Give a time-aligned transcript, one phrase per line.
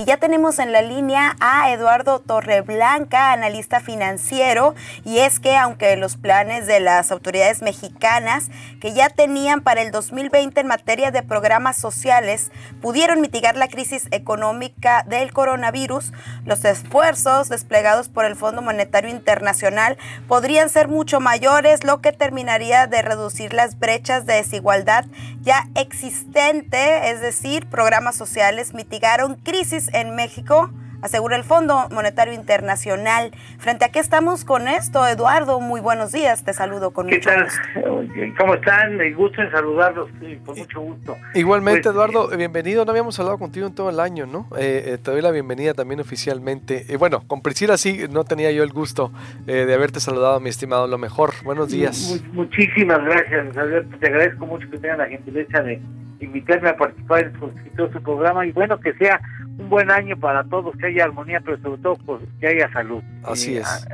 [0.00, 5.94] Y ya tenemos en la línea a Eduardo Torreblanca, analista financiero, y es que aunque
[5.98, 8.48] los planes de las autoridades mexicanas
[8.80, 12.50] que ya tenían para el 2020 en materia de programas sociales
[12.80, 16.14] pudieron mitigar la crisis económica del coronavirus,
[16.46, 22.86] los esfuerzos desplegados por el Fondo Monetario Internacional podrían ser mucho mayores, lo que terminaría
[22.86, 25.04] de reducir las brechas de desigualdad
[25.42, 30.70] ya existente, es decir, programas sociales mitigaron crisis en México
[31.02, 33.30] asegura el Fondo Monetario Internacional.
[33.58, 35.60] ¿Frente a qué estamos con esto, Eduardo?
[35.60, 38.04] Muy buenos días, te saludo con mucho gusto.
[38.38, 38.96] ¿Cómo están?
[38.96, 40.08] Me gusto en saludarlos,
[40.44, 41.16] con mucho gusto.
[41.34, 42.84] Igualmente, pues, Eduardo, eh, bienvenido.
[42.84, 44.46] No habíamos hablado contigo en todo el año, ¿no?
[44.58, 46.84] Eh, eh, te doy la bienvenida también oficialmente.
[46.88, 49.12] Y bueno, con Priscila sí, no tenía yo el gusto
[49.46, 50.86] de haberte saludado, mi estimado.
[50.86, 51.32] Lo mejor.
[51.44, 52.22] Buenos días.
[52.32, 53.96] muchísimas gracias, Alberto.
[53.98, 55.80] Te agradezco mucho que tengan la gentileza de
[56.20, 59.20] invitarme a participar en su programa y bueno, que sea
[59.60, 63.02] un buen año para todos, que haya armonía, pero sobre todo pues, que haya salud.
[63.24, 63.86] Así es.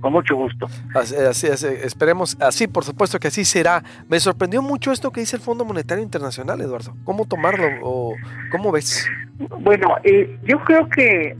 [0.00, 0.66] con mucho gusto.
[0.94, 3.82] Así, así, esperemos, así por supuesto que así será.
[4.08, 6.94] Me sorprendió mucho esto que dice el Fondo Monetario Internacional, Eduardo.
[7.04, 8.14] ¿Cómo tomarlo o
[8.50, 9.08] cómo ves?
[9.60, 11.36] Bueno, eh, yo creo que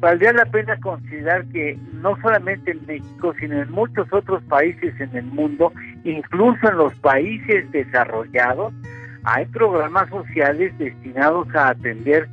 [0.00, 5.16] valdría la pena considerar que no solamente en México, sino en muchos otros países en
[5.16, 5.72] el mundo,
[6.04, 8.74] incluso en los países desarrollados,
[9.24, 12.28] hay programas sociales destinados a atender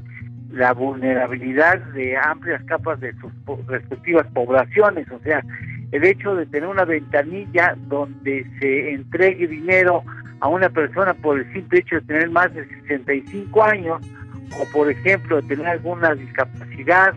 [0.53, 3.31] la vulnerabilidad de amplias capas de sus
[3.67, 5.43] respectivas poblaciones, o sea,
[5.91, 10.03] el hecho de tener una ventanilla donde se entregue dinero
[10.41, 13.99] a una persona por el simple hecho de tener más de 65 años,
[14.59, 17.15] o por ejemplo de tener alguna discapacidad,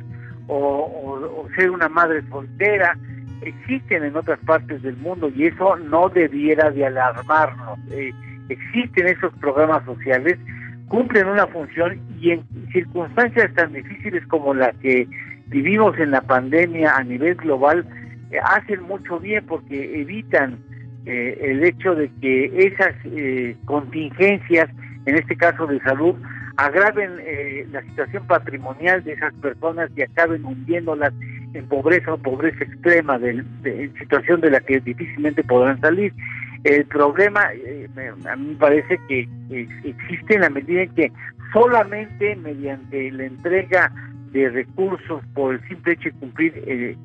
[0.49, 2.97] o, ser una madre soltera,
[3.43, 7.79] existen en otras partes del mundo y eso no debiera de alarmarnos.
[7.91, 8.13] Eh,
[8.49, 10.39] existen esos programas sociales
[10.89, 12.45] cumplen una función y en
[12.77, 15.09] circunstancias tan difíciles como la que
[15.47, 17.87] vivimos en la pandemia a nivel global,
[18.31, 20.59] eh, hacen mucho bien porque evitan
[21.07, 24.69] eh, el hecho de que esas eh, contingencias,
[25.07, 26.15] en este caso de salud,
[26.59, 27.11] agraven
[27.71, 31.13] la situación patrimonial de esas personas y acaben hundiéndolas
[31.53, 36.15] en pobreza o pobreza extrema, de, de, situación de la que difícilmente podrán salir.
[36.65, 37.89] El problema, eh,
[38.29, 39.29] a mí me parece que
[39.85, 41.13] existe en la medida en que
[41.53, 43.93] solamente mediante la entrega
[44.33, 46.97] de recursos por el simple hecho de cumplir eh,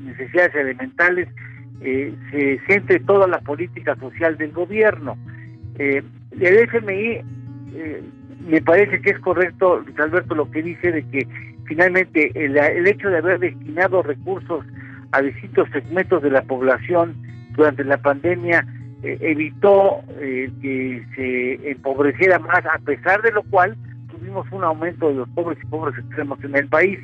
[0.00, 1.28] necesidades elementales,
[1.82, 5.16] eh, se centre toda la política social del gobierno.
[5.78, 6.04] el
[6.40, 7.22] FMI
[8.48, 11.26] me parece que es correcto, Alberto, lo que dice de que
[11.66, 14.64] finalmente el, el hecho de haber destinado recursos
[15.12, 17.14] a distintos segmentos de la población
[17.52, 18.66] durante la pandemia
[19.02, 23.76] eh, evitó eh, que se empobreciera más, a pesar de lo cual
[24.10, 26.98] tuvimos un aumento de los pobres y pobres extremos en el país.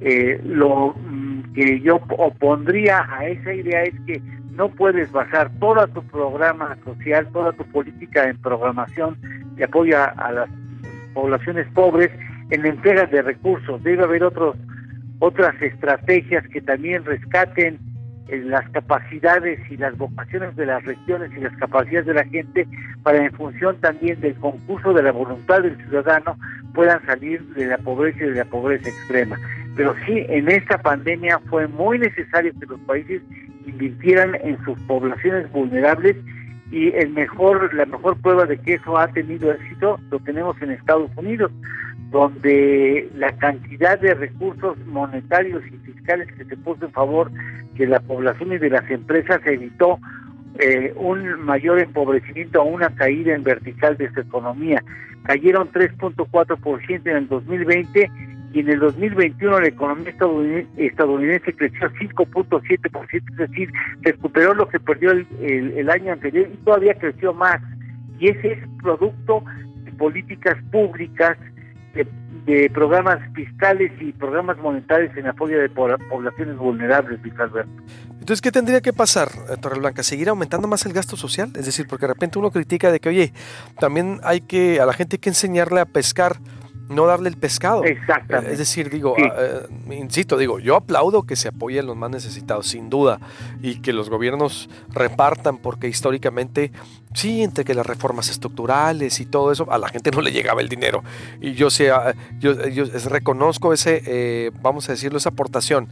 [0.00, 4.20] Eh, lo mm, que yo opondría a esa idea es que
[4.52, 9.18] no puedes basar todo tu programa social, toda tu política en programación
[9.56, 10.48] de apoyo a, las
[11.12, 12.10] poblaciones pobres
[12.50, 13.82] en la entrega de recursos.
[13.82, 14.56] Debe haber otros
[15.18, 17.78] otras estrategias que también rescaten
[18.28, 22.66] las capacidades y las vocaciones de las regiones y las capacidades de la gente
[23.02, 26.36] para en función también del concurso de la voluntad del ciudadano
[26.74, 29.38] puedan salir de la pobreza y de la pobreza extrema.
[29.76, 33.22] Pero sí, en esta pandemia fue muy necesario que los países
[33.66, 36.16] invirtieran en sus poblaciones vulnerables
[36.70, 40.72] y el mejor la mejor prueba de que eso ha tenido éxito lo tenemos en
[40.72, 41.52] Estados Unidos
[42.10, 47.30] donde la cantidad de recursos monetarios y fiscales que se puso en favor
[47.76, 49.98] de la población y de las empresas evitó
[50.58, 54.82] eh, un mayor empobrecimiento o una caída en vertical de su economía.
[55.24, 58.10] Cayeron 3.4% en el 2020
[58.52, 60.14] y en el 2021 la economía
[60.76, 63.70] estadounidense, creció 5.7%, es decir,
[64.00, 67.60] recuperó lo que perdió el, el año anterior y todavía creció más.
[68.18, 69.44] Y ese es producto
[69.84, 71.36] de políticas públicas
[71.96, 77.72] de, programas fiscales y programas monetarios en apoyo de poblaciones vulnerables, Luis Alberto.
[78.20, 80.02] Entonces, ¿qué tendría que pasar, eh, Torreblanca?
[80.02, 81.50] ¿Seguir aumentando más el gasto social?
[81.56, 83.32] Es decir, porque de repente uno critica de que, oye,
[83.80, 86.36] también hay que, a la gente hay que enseñarle a pescar
[86.88, 87.84] no darle el pescado.
[87.84, 88.52] Exactamente.
[88.52, 92.66] Es decir, digo, ah, eh, insisto, digo, yo aplaudo que se apoyen los más necesitados,
[92.66, 93.18] sin duda,
[93.62, 96.72] y que los gobiernos repartan, porque históricamente,
[97.14, 100.60] sí, entre que las reformas estructurales y todo eso, a la gente no le llegaba
[100.60, 101.02] el dinero.
[101.40, 102.54] Y yo, sea, yo,
[103.08, 105.88] reconozco ese, eh, vamos a decirlo, esa aportación,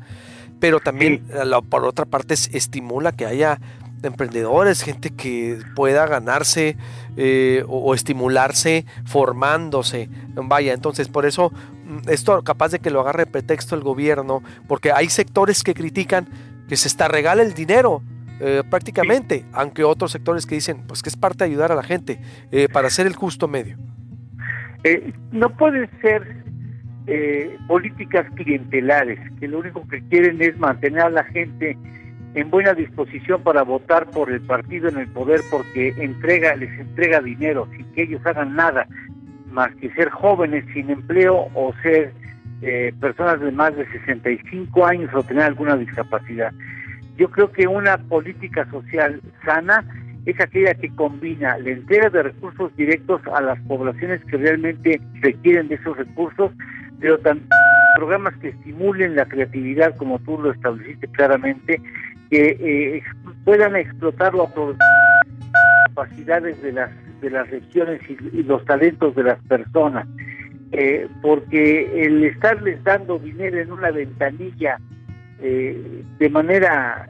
[0.61, 1.23] pero también,
[1.69, 3.61] por otra parte, estimula que haya
[4.05, 6.77] emprendedores, gente que pueda ganarse
[7.17, 10.09] eh, o, estimularse formándose.
[10.35, 14.93] Vaya, entonces por eso mm, esto capaz de que lo agarre pretexto el gobierno, porque
[14.93, 16.29] hay sectores que critican
[16.69, 18.03] que se está regala el dinero.
[18.41, 21.85] Eh, prácticamente, aunque otros sectores que dicen pues que es parte de ayudar a la
[21.85, 22.21] gente
[22.51, 23.77] eh, para hacer el justo medio.
[25.31, 26.43] no pueden ser
[27.69, 31.77] políticas clientelares que lo único que quieren es mantener a la gente
[32.34, 37.20] en buena disposición para votar por el partido en el poder porque entrega les entrega
[37.20, 38.86] dinero sin que ellos hagan nada
[39.50, 42.12] más que ser jóvenes sin empleo o ser
[42.62, 46.52] eh, personas de más de 65 años o tener alguna discapacidad.
[47.16, 49.84] Yo creo que una política social sana
[50.26, 55.69] es aquella que combina la entrega de recursos directos a las poblaciones que realmente requieren
[55.69, 56.50] de esos recursos,
[56.98, 57.48] pero también
[57.96, 61.81] programas que estimulen la creatividad, como tú lo estableciste claramente,
[62.34, 63.02] que eh,
[63.44, 64.50] puedan explotar las
[65.86, 66.90] capacidades de las
[67.20, 70.08] de las regiones y, los talentos de las personas.
[70.72, 74.78] Eh, porque el estarles dando dinero en una ventanilla
[75.40, 77.08] eh, de manera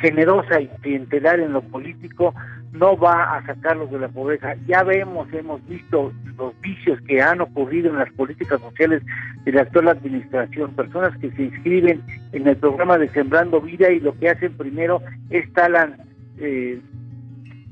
[0.00, 2.32] generosa y clientelar en lo político
[2.72, 4.54] no va a sacarlos de la pobreza.
[4.66, 9.02] Ya vemos, hemos visto los vicios que han ocurrido en las políticas sociales
[9.44, 12.02] de la actual administración, personas que se inscriben
[12.32, 15.96] en el programa de Sembrando Vida y lo que hacen primero es talan
[16.38, 16.80] eh,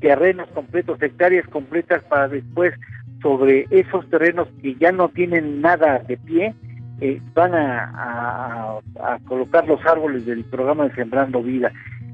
[0.01, 2.75] terrenos completos, hectáreas completas para después
[3.23, 6.55] sobre esos terrenos que ya no tienen nada de pie,
[7.01, 11.73] eh, van a, a colocar los árboles del programa de Sembrando Vida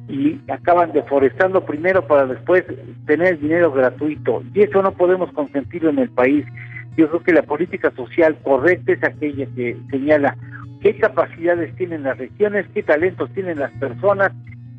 [0.08, 2.64] y acaban deforestando primero para después
[3.06, 4.42] tener dinero gratuito.
[4.54, 6.44] Y eso no podemos consentirlo en el país.
[6.96, 10.36] Yo creo que la política social correcta es aquella que señala
[10.80, 14.32] qué capacidades tienen las regiones, qué talentos tienen las personas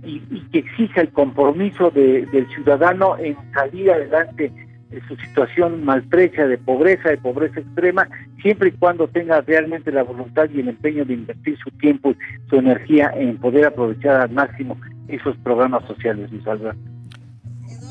[0.04, 0.20] y,
[0.52, 4.52] que exija el compromiso del ciudadano en salir adelante
[4.92, 8.08] de su situación maltrecha de pobreza, de pobreza extrema,
[8.42, 12.14] siempre y cuando tenga realmente la voluntad y el empeño de invertir su tiempo
[12.50, 14.78] su energía en poder aprovechar al máximo
[15.08, 16.80] esos programas sociales, Luis Alberto.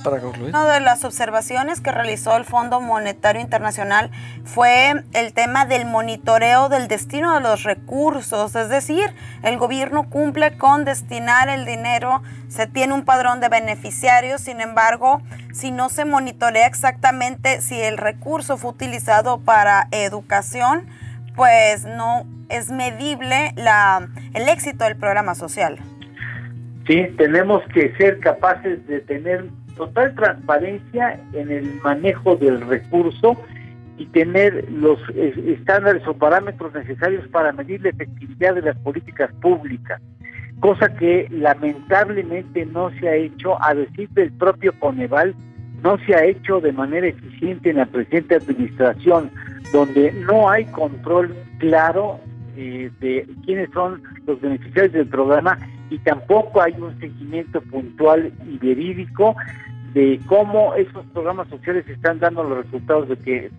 [0.03, 0.51] Para concluir.
[0.51, 4.11] Una de las observaciones que realizó el Fondo Monetario Internacional
[4.45, 10.59] fue el tema del monitoreo del destino de los recursos, es decir, el gobierno cumple
[10.59, 15.23] con destinar el dinero, se tiene un padrón de beneficiarios, sin embargo,
[15.55, 20.87] si no se monitorea exactamente si el recurso fue utilizado para educación,
[21.35, 25.79] pues no es medible la, el éxito del programa social.
[26.87, 29.47] Sí, tenemos que ser capaces de tener
[29.77, 33.37] total transparencia en el manejo del recurso
[33.97, 40.01] y tener los estándares o parámetros necesarios para medir la efectividad de las políticas públicas,
[40.61, 45.35] cosa que lamentablemente no se ha hecho, a decir del propio Coneval,
[45.83, 49.31] no se ha hecho de manera eficiente en la presente administración,
[49.73, 52.21] donde no hay control claro
[52.57, 55.59] eh, de quiénes son los beneficiarios del programa
[55.91, 59.37] y tampoco hay un seguimiento puntual y verídico
[59.95, 63.51] de cómo esos programas sociales están dando los resultados de que,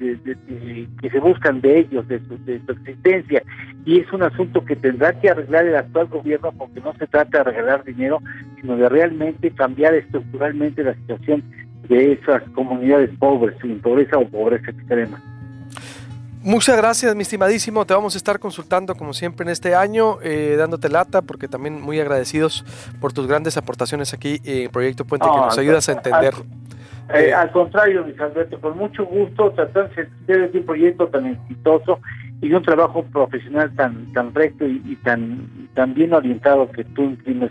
[1.02, 3.42] que se buscan de ellos, de su, de su existencia.
[3.86, 7.38] Y es un asunto que tendrá que arreglar el actual gobierno porque no se trata
[7.38, 8.22] de regalar dinero,
[8.60, 11.42] sino de realmente cambiar estructuralmente la situación
[11.88, 15.22] de esas comunidades pobres, sin pobreza o pobreza extrema.
[16.46, 17.88] Muchas gracias, mi estimadísimo.
[17.88, 21.82] Te vamos a estar consultando como siempre en este año, eh, dándote lata, porque también
[21.82, 22.64] muy agradecidos
[23.02, 26.36] por tus grandes aportaciones aquí en Proyecto Puente, que nos ayudas a entender.
[27.16, 29.90] Eh, al, contrario, Luis Alberto, con mucho gusto tratar
[30.28, 32.00] de un proyecto tan exitoso
[32.40, 37.06] y de un trabajo profesional tan tan recto y, tan, tan bien orientado que tú
[37.06, 37.50] imprimes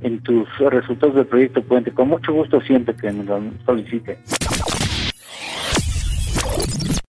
[0.00, 1.92] en tus resultados del Proyecto Puente.
[1.92, 4.18] Con mucho gusto siempre que me lo solicite.